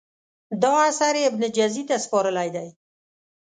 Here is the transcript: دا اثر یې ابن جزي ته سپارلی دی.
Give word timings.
دا 0.61 0.73
اثر 0.89 1.13
یې 1.19 1.23
ابن 1.29 1.41
جزي 1.55 1.83
ته 1.89 1.95
سپارلی 2.05 2.49
دی. 2.55 2.67